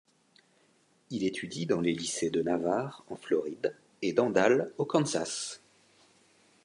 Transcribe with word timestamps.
Il 1.11 1.23
étudie 1.23 1.67
dans 1.67 1.79
les 1.79 1.93
lycées 1.93 2.31
de 2.31 2.41
Navarre, 2.41 3.05
en 3.11 3.15
Floride, 3.15 3.75
et 4.01 4.13
d'Andale, 4.13 4.71
au 4.79 4.85
Kansas. 4.85 5.61